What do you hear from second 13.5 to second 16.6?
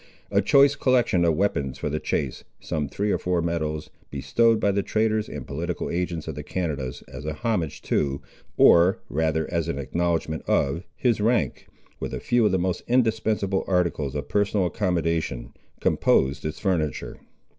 articles of personal accommodation, composed its